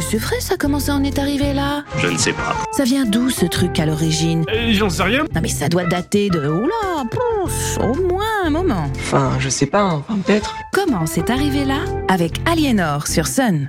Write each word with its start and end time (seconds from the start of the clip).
Mais 0.00 0.06
c'est 0.12 0.16
vrai, 0.16 0.40
ça 0.40 0.56
comment 0.58 0.80
ça 0.80 0.94
en 0.94 1.04
est 1.04 1.18
arrivé 1.18 1.52
là? 1.52 1.84
Je 1.98 2.06
ne 2.06 2.16
sais 2.16 2.32
pas. 2.32 2.56
Ça 2.72 2.84
vient 2.84 3.04
d'où 3.04 3.28
ce 3.28 3.44
truc 3.44 3.78
à 3.78 3.84
l'origine? 3.84 4.46
Euh, 4.50 4.72
J'en 4.72 4.88
sais 4.88 5.02
rien. 5.02 5.24
Non 5.34 5.42
mais 5.42 5.48
ça 5.48 5.68
doit 5.68 5.84
dater 5.84 6.30
de... 6.30 6.38
Oula, 6.48 7.04
pouf, 7.10 7.76
au 7.78 7.94
moins 8.08 8.24
un 8.46 8.48
moment. 8.48 8.86
Enfin, 8.96 9.32
je 9.38 9.50
sais 9.50 9.66
pas, 9.66 9.82
hein, 9.82 10.02
enfin, 10.08 10.18
peut-être. 10.24 10.54
Comment 10.72 11.04
c'est 11.04 11.28
arrivé 11.28 11.66
là? 11.66 11.80
Avec 12.08 12.40
Aliénor 12.46 13.08
sur 13.08 13.26
Sun. 13.26 13.68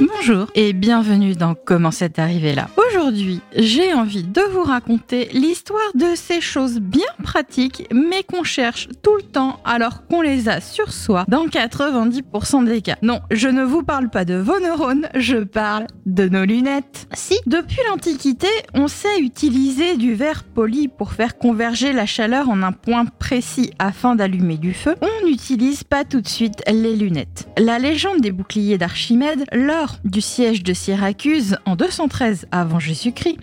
Bonjour 0.00 0.46
et 0.54 0.72
bienvenue 0.72 1.34
dans 1.34 1.54
Comment 1.54 1.90
c'est 1.90 2.18
arrivé 2.18 2.54
là? 2.54 2.68
Aujourd'hui, 3.08 3.40
j'ai 3.56 3.94
envie 3.94 4.22
de 4.22 4.42
vous 4.52 4.64
raconter 4.64 5.30
l'histoire 5.32 5.80
de 5.94 6.14
ces 6.14 6.42
choses 6.42 6.78
bien 6.78 7.06
pratiques 7.22 7.88
mais 7.90 8.22
qu'on 8.22 8.44
cherche 8.44 8.86
tout 9.02 9.16
le 9.16 9.22
temps 9.22 9.60
alors 9.64 10.06
qu'on 10.06 10.20
les 10.20 10.50
a 10.50 10.60
sur 10.60 10.92
soi 10.92 11.24
dans 11.26 11.46
90% 11.46 12.66
des 12.66 12.82
cas. 12.82 12.96
Non, 13.00 13.20
je 13.30 13.48
ne 13.48 13.64
vous 13.64 13.82
parle 13.82 14.10
pas 14.10 14.26
de 14.26 14.34
vos 14.34 14.60
neurones, 14.60 15.08
je 15.14 15.38
parle 15.38 15.86
de 16.04 16.28
nos 16.28 16.44
lunettes. 16.44 17.08
Si, 17.14 17.38
depuis 17.46 17.80
l'Antiquité, 17.88 18.48
on 18.74 18.88
sait 18.88 19.20
utiliser 19.20 19.96
du 19.96 20.12
verre 20.12 20.44
poli 20.44 20.88
pour 20.88 21.14
faire 21.14 21.38
converger 21.38 21.94
la 21.94 22.04
chaleur 22.04 22.50
en 22.50 22.62
un 22.62 22.72
point 22.72 23.06
précis 23.06 23.70
afin 23.78 24.16
d'allumer 24.16 24.58
du 24.58 24.74
feu, 24.74 24.96
on 25.00 25.26
n'utilise 25.26 25.82
pas 25.82 26.04
tout 26.04 26.20
de 26.20 26.28
suite 26.28 26.62
les 26.70 26.94
lunettes. 26.94 27.48
La 27.56 27.78
légende 27.78 28.20
des 28.20 28.32
boucliers 28.32 28.76
d'Archimède, 28.76 29.44
lors 29.52 29.96
du 30.04 30.20
siège 30.20 30.62
de 30.62 30.74
Syracuse 30.74 31.56
en 31.64 31.74
213 31.74 32.48
avant 32.50 32.78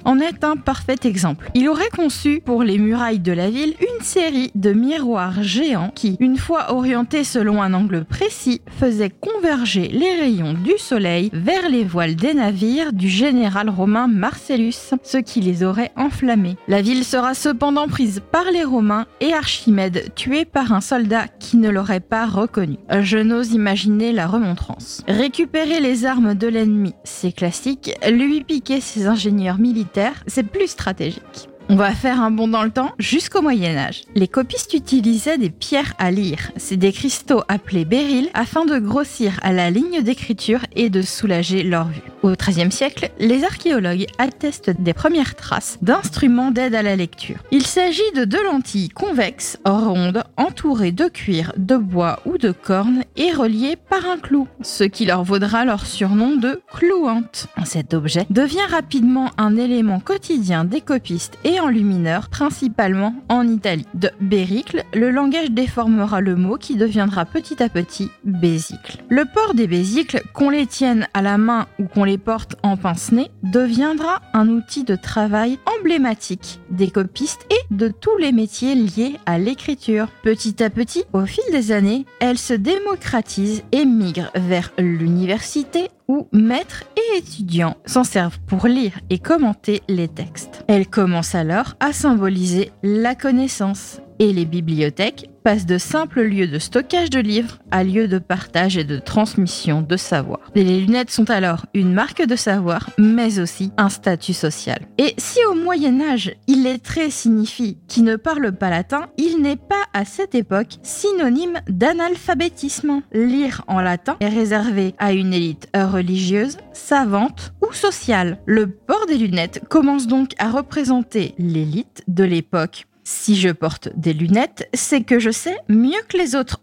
En 0.03 0.19
est 0.19 0.43
un 0.43 0.57
parfait 0.57 0.95
exemple. 1.03 1.49
Il 1.53 1.69
aurait 1.69 1.89
conçu 1.95 2.41
pour 2.43 2.63
les 2.63 2.77
murailles 2.77 3.19
de 3.19 3.31
la 3.31 3.49
ville 3.49 3.75
une 3.79 4.03
série 4.03 4.51
de 4.53 4.73
miroirs 4.73 5.43
géants 5.43 5.91
qui, 5.95 6.17
une 6.19 6.37
fois 6.37 6.73
orientés 6.73 7.23
selon 7.23 7.61
un 7.61 7.73
angle 7.73 8.03
précis, 8.05 8.61
faisaient 8.67 9.09
converger 9.11 9.87
les 9.87 10.19
rayons 10.19 10.53
du 10.53 10.73
soleil 10.77 11.29
vers 11.31 11.69
les 11.69 11.85
voiles 11.85 12.15
des 12.15 12.33
navires 12.33 12.91
du 12.91 13.07
général 13.07 13.69
romain 13.69 14.07
Marcellus, 14.07 14.93
ce 15.03 15.17
qui 15.17 15.39
les 15.39 15.63
aurait 15.63 15.91
enflammés. 15.95 16.57
La 16.67 16.81
ville 16.81 17.05
sera 17.05 17.33
cependant 17.33 17.87
prise 17.87 18.21
par 18.31 18.45
les 18.51 18.63
Romains 18.63 19.05
et 19.21 19.33
Archimède 19.33 20.13
tué 20.15 20.43
par 20.43 20.73
un 20.73 20.81
soldat 20.81 21.27
qui 21.39 21.57
ne 21.57 21.69
l'aurait 21.69 21.99
pas 22.01 22.25
reconnu. 22.25 22.77
Je 23.01 23.17
n'ose 23.19 23.53
imaginer 23.53 24.11
la 24.11 24.27
remontrance. 24.27 25.03
Récupérer 25.07 25.79
les 25.79 26.05
armes 26.05 26.33
de 26.33 26.47
l'ennemi, 26.47 26.93
c'est 27.03 27.31
classique. 27.31 27.93
Lui 28.11 28.43
piquer 28.43 28.81
ses 28.81 29.07
ingénieurs 29.07 29.44
militaires, 29.53 30.23
c'est 30.27 30.43
plus 30.43 30.67
stratégique. 30.67 31.49
On 31.69 31.75
va 31.75 31.91
faire 31.91 32.21
un 32.21 32.29
bond 32.29 32.47
dans 32.47 32.63
le 32.63 32.69
temps 32.69 32.91
jusqu'au 32.99 33.41
Moyen 33.41 33.75
Âge. 33.75 34.03
Les 34.13 34.27
copistes 34.27 34.73
utilisaient 34.73 35.39
des 35.39 35.49
pierres 35.49 35.93
à 35.97 36.11
lire, 36.11 36.51
c'est 36.57 36.77
des 36.77 36.91
cristaux 36.91 37.41
appelés 37.47 37.85
béryls, 37.85 38.29
afin 38.35 38.65
de 38.65 38.77
grossir 38.77 39.39
à 39.41 39.51
la 39.51 39.71
ligne 39.71 40.01
d'écriture 40.01 40.61
et 40.75 40.89
de 40.89 41.01
soulager 41.01 41.63
leur 41.63 41.87
vue. 41.87 42.01
Au 42.25 42.31
XIIIe 42.31 42.71
siècle, 42.71 43.11
les 43.19 43.43
archéologues 43.43 44.07
attestent 44.17 44.71
des 44.81 44.95
premières 44.95 45.35
traces 45.35 45.77
d'instruments 45.83 46.49
d'aide 46.49 46.73
à 46.73 46.81
la 46.81 46.95
lecture. 46.95 47.35
Il 47.51 47.67
s'agit 47.67 48.01
de 48.15 48.25
deux 48.25 48.43
lentilles 48.43 48.89
convexes, 48.89 49.59
rondes, 49.63 50.23
entourées 50.35 50.91
de 50.91 51.07
cuir, 51.07 51.53
de 51.55 51.77
bois 51.77 52.21
ou 52.25 52.39
de 52.39 52.51
cornes 52.51 53.03
et 53.15 53.31
reliées 53.31 53.75
par 53.75 54.07
un 54.07 54.17
clou, 54.17 54.47
ce 54.63 54.83
qui 54.83 55.05
leur 55.05 55.23
vaudra 55.23 55.65
leur 55.65 55.85
surnom 55.85 56.35
de 56.35 56.61
clouante. 56.73 57.45
Cet 57.63 57.93
objet 57.93 58.25
devient 58.31 58.71
rapidement 58.71 59.29
un 59.37 59.55
élément 59.55 59.99
quotidien 59.99 60.65
des 60.65 60.81
copistes 60.81 61.37
et 61.43 61.59
enlumineurs, 61.59 62.29
principalement 62.29 63.13
en 63.29 63.47
Italie. 63.47 63.85
De 63.93 64.09
béricle, 64.19 64.83
le 64.95 65.11
langage 65.11 65.51
déformera 65.51 66.21
le 66.21 66.35
mot 66.35 66.57
qui 66.57 66.75
deviendra 66.75 67.25
petit 67.25 67.61
à 67.61 67.69
petit 67.69 68.09
bésicle. 68.23 69.03
Le 69.09 69.25
port 69.25 69.53
des 69.53 69.67
bésicles, 69.67 70.23
qu'on 70.33 70.49
les 70.49 70.65
tienne 70.65 71.07
à 71.13 71.21
la 71.21 71.37
main 71.37 71.67
ou 71.77 71.85
qu'on 71.85 72.03
les 72.03 72.14
porte 72.17 72.55
en 72.63 72.77
pince-nez, 72.77 73.29
deviendra 73.43 74.21
un 74.33 74.49
outil 74.49 74.83
de 74.83 74.95
travail 74.95 75.59
emblématique 75.79 76.59
des 76.69 76.89
copistes 76.89 77.45
et 77.49 77.73
de 77.73 77.89
tous 77.89 78.17
les 78.17 78.31
métiers 78.31 78.75
liés 78.75 79.17
à 79.25 79.37
l'écriture. 79.37 80.07
Petit 80.23 80.63
à 80.63 80.69
petit, 80.69 81.03
au 81.13 81.25
fil 81.25 81.43
des 81.51 81.71
années, 81.71 82.05
elle 82.19 82.37
se 82.37 82.53
démocratise 82.53 83.63
et 83.71 83.85
migre 83.85 84.31
vers 84.35 84.71
l'université 84.77 85.89
où 86.07 86.27
maîtres 86.31 86.83
et 86.95 87.17
étudiants 87.17 87.77
s'en 87.85 88.03
servent 88.03 88.39
pour 88.47 88.67
lire 88.67 88.99
et 89.09 89.19
commenter 89.19 89.81
les 89.87 90.07
textes. 90.07 90.63
Elle 90.67 90.87
commence 90.87 91.35
alors 91.35 91.73
à 91.79 91.93
symboliser 91.93 92.71
la 92.83 93.15
connaissance 93.15 94.01
et 94.19 94.31
les 94.31 94.45
bibliothèques 94.45 95.29
passent 95.45 95.67
de 95.67 95.77
simples 95.77 96.23
lieux 96.23 96.47
de 96.47 96.57
stockage 96.57 97.11
de 97.11 97.19
livres 97.19 97.59
à 97.69 97.83
lieux 97.83 98.07
de 98.07 98.17
partage 98.17 98.77
et 98.77 98.83
de 98.83 98.97
transmission 98.97 99.83
de 99.83 99.95
savoir. 99.95 100.39
Les 100.55 100.79
lunettes 100.79 101.11
sont 101.11 101.29
alors 101.29 101.67
une 101.75 101.93
marque 101.93 102.25
de 102.25 102.35
savoir, 102.35 102.89
mais 102.97 103.37
aussi 103.37 103.71
un 103.77 103.89
statut 103.89 104.33
social. 104.33 104.79
Et 104.97 105.13
si 105.19 105.37
au 105.51 105.53
Moyen 105.53 106.01
Âge, 106.01 106.33
illettré 106.47 107.11
signifie 107.11 107.77
qui 107.87 108.01
ne 108.01 108.15
parle 108.15 108.53
pas 108.53 108.71
latin, 108.71 109.05
il 109.19 109.39
n'est 109.39 109.55
pas 109.55 109.83
à 109.93 110.03
cette 110.03 110.33
époque 110.33 110.79
synonyme 110.81 111.61
d'analphabétisme. 111.69 113.03
Lire 113.13 113.61
en 113.67 113.81
latin 113.81 114.17
est 114.21 114.29
réservé 114.29 114.95
à 114.97 115.13
une 115.13 115.31
élite 115.31 115.69
religieuse, 115.75 116.57
savante 116.73 117.53
ou 117.61 117.71
sociale. 117.71 118.39
Le 118.47 118.67
port 118.71 119.05
des 119.07 119.19
lunettes 119.19 119.61
commence 119.69 120.07
donc 120.07 120.31
à 120.39 120.49
représenter 120.49 121.35
l'élite 121.37 122.03
de 122.07 122.23
l'époque. 122.23 122.87
Si 123.07 123.35
je 123.35 123.49
porte 123.49 123.89
des 123.95 124.13
lunettes, 124.13 124.67
c'est 124.73 125.03
que 125.03 125.19
je 125.19 125.29
sais 125.29 125.57
mieux 125.69 126.01
que 126.09 126.17
les 126.17 126.35
autres. 126.35 126.61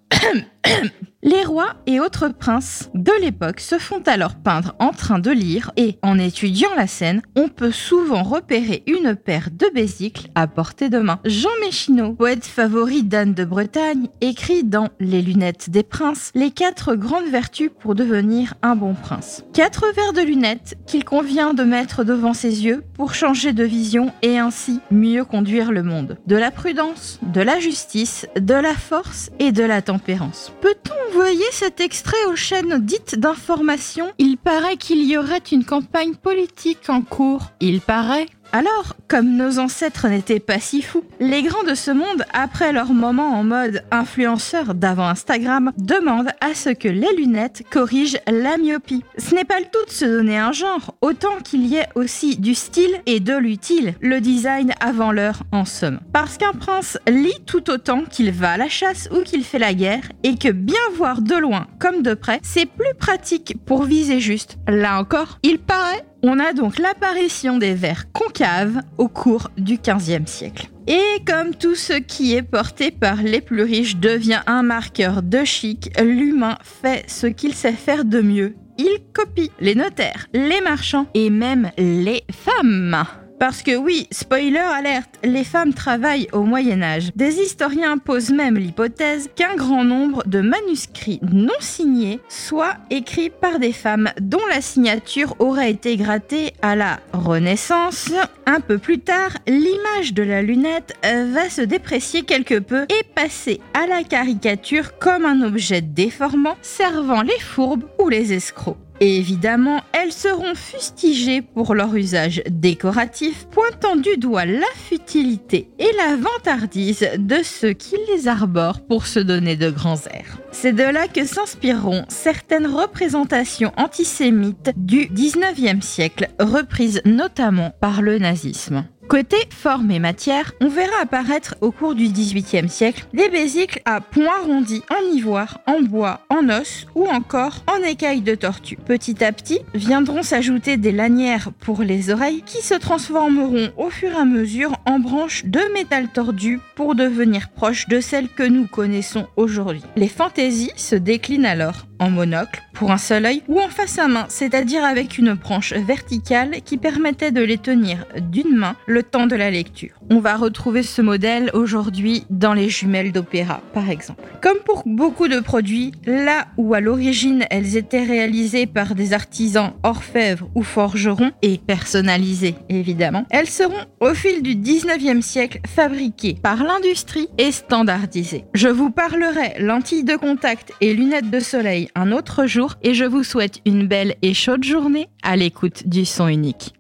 Les 1.25 1.45
rois 1.45 1.75
et 1.87 2.01
autres 2.01 2.31
princes 2.31 2.91
de 2.95 3.13
l'époque 3.21 3.61
se 3.61 3.79
font 3.79 4.03
alors 4.07 4.35
peindre 4.35 4.75
en 4.81 4.91
train 4.91 5.21
de 5.21 5.31
lire 5.31 5.71
et, 5.77 5.97
en 6.03 6.19
étudiant 6.19 6.75
la 6.77 6.89
scène, 6.89 7.23
on 7.37 7.47
peut 7.47 7.71
souvent 7.71 8.25
repérer 8.25 8.83
une 8.89 9.15
paire 9.15 9.51
de 9.53 9.67
bésicles 9.73 10.31
à 10.35 10.49
portée 10.49 10.89
de 10.89 10.99
main. 10.99 11.21
Jean 11.25 11.49
Méchineau, 11.61 12.15
poète 12.15 12.45
favori 12.45 13.05
d'Anne 13.05 13.35
de 13.35 13.45
Bretagne, 13.45 14.09
écrit 14.21 14.65
dans 14.65 14.89
Les 14.99 15.23
lunettes 15.23 15.71
des 15.71 15.85
princes 15.85 16.33
les 16.35 16.51
quatre 16.51 16.97
grandes 16.97 17.31
vertus 17.31 17.71
pour 17.79 17.95
devenir 17.95 18.55
un 18.63 18.75
bon 18.75 18.95
prince. 18.95 19.45
Quatre 19.53 19.95
paires 19.95 20.15
de 20.15 20.23
lunettes 20.23 20.77
qu'il 20.89 21.05
convient 21.05 21.55
de 21.55 21.63
mettre 21.63 22.03
devant 22.03 22.35
ses 22.35 22.65
yeux 22.65 22.83
pour 22.95 23.15
changer 23.15 23.53
de 23.53 23.63
vision 23.63 24.11
et 24.23 24.41
ainsi 24.41 24.81
mieux 24.91 25.25
conduire 25.25 25.71
le 25.71 25.85
monde. 25.85 26.19
De 26.27 26.35
la 26.35 26.51
prudence, 26.51 27.21
de 27.23 27.43
la 27.43 27.61
justice, 27.61 28.27
de 28.35 28.55
la 28.55 28.75
force 28.75 29.31
et 29.39 29.53
de 29.53 29.63
la 29.63 29.83
tempérance. 29.83 30.53
Peut-on 30.61 31.12
envoyer 31.13 31.45
cet 31.53 31.81
extrait 31.81 32.25
aux 32.29 32.37
chaînes 32.37 32.79
dites 32.79 33.19
d'information 33.19 34.11
Il 34.19 34.39
paraît 34.39 34.79
qu'il 34.79 35.05
y 35.05 35.19
aurait 35.19 35.43
une 35.51 35.65
campagne 35.65 36.15
politique 36.15 36.89
en 36.89 37.03
cours. 37.03 37.53
Il 37.61 37.81
paraît. 37.83 38.27
Alors, 38.55 38.97
comme 39.09 39.37
nos 39.37 39.59
ancêtres 39.59 40.09
n'étaient 40.09 40.39
pas 40.39 40.61
si 40.61 40.83
fous, 40.83 41.05
les 41.21 41.43
grands 41.43 41.63
de 41.63 41.75
ce 41.75 41.91
monde, 41.91 42.27
après 42.35 42.75
leur 42.75 42.93
moment 42.93 43.31
en 43.31 43.45
mode 43.45 43.83
influenceur 43.91 44.75
d'avant 44.75 45.09
Instagram, 45.09 45.73
demandent 45.79 46.33
à 46.43 46.55
ce 46.55 46.69
que 46.69 46.89
les 46.89 47.17
lunettes 47.17 47.63
corrigent 47.71 48.19
la 48.31 48.59
myopie. 48.59 49.05
Ce 49.17 49.35
n'est 49.35 49.47
pas 49.47 49.59
le 49.59 49.65
tout 49.65 49.85
de 49.87 49.91
se 49.91 50.05
donner 50.05 50.39
un 50.39 50.53
genre, 50.53 50.95
autant 51.01 51.39
qu'il 51.43 51.65
y 51.67 51.77
ait 51.77 51.89
aussi 51.95 52.37
du 52.37 52.55
style 52.55 52.95
et 53.07 53.21
de 53.21 53.35
l'utile, 53.35 53.95
le 54.03 54.21
design 54.21 54.75
avant 54.81 55.13
l'heure 55.13 55.45
en 55.51 55.65
somme. 55.65 56.01
Parce 56.13 56.37
qu'un 56.37 56.53
prince 56.53 56.99
lit 57.09 57.41
tout 57.47 57.71
autant 57.71 58.03
qu'il 58.05 58.33
va 58.33 58.51
à 58.51 58.57
la 58.59 58.69
chasse 58.69 59.09
ou 59.17 59.23
qu'il 59.23 59.45
fait 59.45 59.59
la 59.59 59.73
guerre, 59.73 60.13
et 60.25 60.37
que 60.37 60.51
bien 60.51 60.77
voir 60.95 61.23
de 61.23 61.37
loin 61.37 61.69
comme 61.79 62.03
de 62.03 62.13
près, 62.13 62.39
c'est 62.43 62.67
plus 62.67 62.95
pratique 62.99 63.57
pour 63.65 63.85
viser 63.85 64.21
juste. 64.21 64.59
Là 64.69 65.01
encore, 65.01 65.39
il 65.43 65.59
paraît 65.59 66.05
on 66.23 66.39
a 66.39 66.53
donc 66.53 66.79
l'apparition 66.79 67.59
des 67.59 67.75
verres 67.75 68.11
concaves 68.13 68.81
au 68.99 69.09
cours 69.09 69.51
du 69.59 69.79
XVe 69.79 70.27
siècle. 70.27 70.71
Et 70.87 71.23
comme 71.27 71.55
tout 71.55 71.75
ce 71.75 71.95
qui 71.95 72.35
est 72.35 72.43
porté 72.43 72.91
par 72.91 73.23
les 73.23 73.41
plus 73.41 73.63
riches 73.63 73.97
devient 73.97 74.41
un 74.47 74.63
marqueur 74.63 75.23
de 75.23 75.45
chic, 75.45 75.91
l'humain 76.01 76.59
fait 76.63 77.05
ce 77.09 77.27
qu'il 77.27 77.55
sait 77.55 77.73
faire 77.73 78.05
de 78.05 78.21
mieux. 78.21 78.57
Il 78.79 78.99
copie 79.13 79.51
les 79.61 79.75
notaires, 79.75 80.27
les 80.33 80.61
marchands 80.61 81.07
et 81.15 81.31
même 81.31 81.71
les 81.77 82.25
femmes. 82.33 83.05
Parce 83.43 83.65
que 83.65 83.75
oui, 83.75 84.07
spoiler 84.13 84.59
alerte, 84.59 85.19
les 85.25 85.43
femmes 85.43 85.75
travaillent 85.75 86.29
au 86.33 86.45
Moyen 86.45 86.81
Âge. 86.81 87.11
Des 87.17 87.41
historiens 87.41 87.99
posent 87.99 88.31
même 88.31 88.55
l'hypothèse 88.57 89.31
qu'un 89.35 89.57
grand 89.57 89.83
nombre 89.83 90.23
de 90.27 90.41
manuscrits 90.41 91.19
non 91.33 91.59
signés 91.59 92.21
soient 92.29 92.77
écrits 92.91 93.31
par 93.31 93.59
des 93.59 93.73
femmes 93.73 94.11
dont 94.21 94.47
la 94.49 94.61
signature 94.61 95.35
aurait 95.41 95.73
été 95.73 95.97
grattée 95.97 96.53
à 96.63 96.77
la 96.77 97.01
Renaissance. 97.13 98.13
Un 98.47 98.61
peu 98.61 98.79
plus 98.79 99.01
tard, 99.01 99.33
l'image 99.49 100.15
de 100.15 100.23
la 100.23 100.41
lunette 100.43 100.95
va 101.03 101.51
se 101.51 101.63
déprécier 101.63 102.23
quelque 102.23 102.61
peu 102.61 102.85
et 102.85 103.03
passer 103.17 103.61
à 103.75 103.89
la 103.89 104.05
caricature 104.05 104.97
comme 105.01 105.25
un 105.25 105.43
objet 105.43 105.81
déformant 105.81 106.57
servant 106.63 107.23
les 107.23 107.41
fourbes 107.41 107.87
ou 107.99 108.09
les 108.09 108.35
escrocs. 108.35 108.79
Et 109.03 109.17
évidemment, 109.17 109.81
elles 109.93 110.13
seront 110.13 110.55
fustigées 110.55 111.43
pour 111.43 111.75
leur 111.75 111.93
usage 111.97 112.41
décoratif, 112.49 113.49
pointant 113.51 113.97
du 113.97 114.17
doigt 114.17 114.45
la 114.45 114.65
futilité 114.77 115.69
et 115.81 115.91
la 115.97 116.15
vantardise 116.15 117.09
de 117.19 117.43
ceux 117.43 117.73
qui 117.73 117.97
les 118.13 118.29
arborent 118.29 118.87
pour 118.87 119.09
se 119.09 119.19
donner 119.19 119.57
de 119.57 119.71
grands 119.71 119.99
airs. 120.07 120.39
C'est 120.53 120.73
de 120.73 120.85
là 120.85 121.09
que 121.09 121.25
s'inspireront 121.25 122.05
certaines 122.07 122.69
représentations 122.69 123.73
antisémites 123.77 124.71
du 124.77 125.07
19e 125.07 125.83
siècle, 125.83 126.29
reprises 126.39 127.03
notamment 127.05 127.73
par 127.81 128.03
le 128.03 128.21
nazisme. 128.21 128.85
Côté 129.09 129.37
forme 129.51 129.91
et 129.91 129.99
matière, 129.99 130.53
on 130.61 130.69
verra 130.69 131.03
apparaître 131.03 131.57
au 131.61 131.71
cours 131.71 131.95
du 131.95 132.09
XVIIIe 132.09 132.69
siècle 132.69 133.05
des 133.13 133.29
bésicles 133.29 133.83
à 133.85 134.01
points 134.01 134.41
arrondis 134.41 134.83
en 134.91 135.15
ivoire, 135.15 135.59
en 135.67 135.83
bois, 135.83 136.21
en 136.31 136.49
os 136.49 136.87
ou 136.95 137.07
encore 137.07 137.65
en 137.67 137.83
écailles 137.83 138.23
de 138.23 138.35
tortue. 138.35 138.77
Petit 138.77 139.23
à 139.25 139.33
petit, 139.33 139.61
viendront 139.75 140.23
s'ajouter 140.23 140.77
des 140.77 140.93
lanières 140.93 141.51
pour 141.61 141.83
les 141.83 142.11
oreilles 142.11 142.43
qui 142.47 142.63
se 142.63 142.75
transformeront 142.75 143.71
au 143.77 143.91
fur 143.91 144.13
et 144.13 144.17
à 144.17 144.25
mesure 144.25 144.73
en 144.87 144.99
branches 144.99 145.45
de 145.45 145.61
métal 145.75 146.09
tordu 146.09 146.61
pour 146.77 146.95
devenir 146.95 147.51
proches 147.51 147.89
de 147.89 148.01
celles 148.01 148.29
que 148.29 148.45
nous 148.45 148.67
connaissons 148.67 149.27
aujourd'hui. 149.37 149.83
Les 149.97 150.09
fantaisies 150.09 150.73
se 150.77 150.95
déclinent 150.95 151.45
alors 151.45 151.87
en 151.99 152.11
monocle 152.11 152.63
pour 152.73 152.91
un 152.91 152.99
seul 152.99 153.27
œil 153.27 153.43
ou 153.47 153.61
en 153.61 153.69
face 153.69 153.99
à 153.99 154.09
main, 154.09 154.27
c'est-à-dire 154.29 154.85
avec 154.85 155.19
une 155.19 155.35
branche 155.35 155.73
verticale 155.73 156.63
qui 156.65 156.77
permettait 156.77 157.31
de 157.31 157.43
les 157.43 157.59
tenir 157.59 158.07
d'une 158.21 158.57
main 158.57 158.75
le 158.93 159.03
temps 159.03 159.27
de 159.27 159.35
la 159.35 159.51
lecture. 159.51 159.95
On 160.11 160.21
va 160.21 160.37
retrouver 160.37 160.83
ce 160.83 161.01
modèle 161.03 161.51
aujourd'hui 161.55 162.25
dans 162.31 162.53
les 162.53 162.69
jumelles 162.69 163.11
d'opéra, 163.11 163.63
par 163.73 163.89
exemple. 163.91 164.23
Comme 164.43 164.59
pour 164.59 164.83
beaucoup 164.87 165.29
de 165.29 165.41
produits, 165.41 165.93
là 166.07 166.47
où 166.59 166.75
à 166.75 166.81
l'origine 166.81 167.45
elles 167.51 167.77
étaient 167.77 168.05
réalisées 168.05 168.67
par 168.67 168.95
des 168.95 169.15
artisans 169.15 169.73
orfèvres 169.83 170.49
ou 170.55 170.63
forgerons 170.63 171.33
et 171.41 171.59
personnalisées 171.59 172.55
évidemment, 172.69 173.25
elles 173.31 173.49
seront 173.49 173.73
au 174.01 174.13
fil 174.15 174.43
du 174.43 174.55
19e 174.55 175.23
siècle 175.23 175.61
fabriquées 175.67 176.37
par 176.43 176.63
l'industrie 176.63 177.29
et 177.39 177.51
standardisées. 177.51 178.45
Je 178.53 178.69
vous 178.69 178.91
parlerai 178.91 179.55
lentilles 179.59 180.05
de 180.05 180.17
contact 180.17 180.73
et 180.81 180.93
lunettes 180.93 181.31
de 181.31 181.41
soleil 181.41 181.89
un 181.95 182.13
autre 182.13 182.47
jour 182.47 182.75
et 182.83 182.93
je 182.93 183.05
vous 183.05 183.25
souhaite 183.25 183.61
une 183.65 183.87
belle 183.87 184.17
et 184.21 184.35
chaude 184.35 184.65
journée 184.65 185.09
à 185.23 185.37
l'écoute 185.37 185.89
du 185.89 186.05
son 186.05 186.29
unique. 186.29 186.75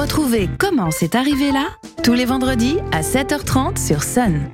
Retrouvez 0.00 0.48
Comment 0.58 0.90
c'est 0.90 1.14
arrivé 1.14 1.52
là 1.52 1.66
tous 2.02 2.14
les 2.14 2.24
vendredis 2.24 2.78
à 2.90 3.02
7h30 3.02 3.76
sur 3.76 4.02
Sun. 4.02 4.48